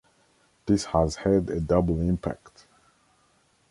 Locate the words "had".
1.17-1.51